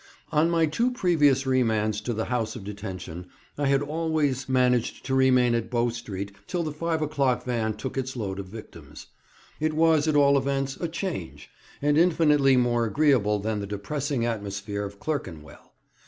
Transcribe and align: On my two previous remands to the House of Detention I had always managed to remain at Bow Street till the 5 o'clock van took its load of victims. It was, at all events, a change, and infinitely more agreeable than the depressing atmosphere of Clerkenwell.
On 0.31 0.49
my 0.49 0.65
two 0.65 0.89
previous 0.89 1.43
remands 1.43 2.03
to 2.05 2.11
the 2.15 2.25
House 2.25 2.55
of 2.55 2.63
Detention 2.63 3.27
I 3.55 3.67
had 3.67 3.83
always 3.83 4.49
managed 4.49 5.05
to 5.05 5.13
remain 5.13 5.53
at 5.53 5.69
Bow 5.69 5.89
Street 5.89 6.31
till 6.47 6.63
the 6.63 6.71
5 6.71 7.03
o'clock 7.03 7.45
van 7.45 7.75
took 7.77 7.99
its 7.99 8.15
load 8.15 8.39
of 8.39 8.47
victims. 8.47 9.05
It 9.59 9.75
was, 9.75 10.07
at 10.07 10.15
all 10.15 10.39
events, 10.39 10.75
a 10.77 10.87
change, 10.87 11.51
and 11.83 11.99
infinitely 11.99 12.57
more 12.57 12.85
agreeable 12.85 13.37
than 13.37 13.59
the 13.59 13.67
depressing 13.67 14.25
atmosphere 14.25 14.85
of 14.85 14.99
Clerkenwell. 14.99 15.71